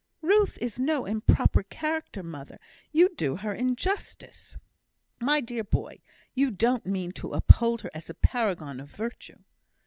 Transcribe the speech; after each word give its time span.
"Ruth 0.23 0.57
is 0.59 0.79
no 0.79 1.05
improper 1.05 1.61
character, 1.61 2.23
mother; 2.23 2.57
you 2.91 3.13
do 3.13 3.35
her 3.35 3.53
injustice!" 3.53 4.57
"My 5.19 5.41
dear 5.41 5.63
boy, 5.63 5.99
you 6.33 6.49
don't 6.49 6.87
mean 6.87 7.11
to 7.11 7.33
uphold 7.33 7.81
her 7.83 7.91
as 7.93 8.09
a 8.09 8.15
paragon 8.15 8.79
of 8.79 8.89
virtue!" 8.89 9.37